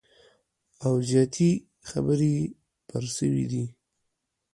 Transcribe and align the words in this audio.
او 0.85 0.93
زیاتي 1.09 1.49
خبري 1.89 2.35
پر 2.87 3.03
سوي 3.15 3.45
دي 3.51 3.63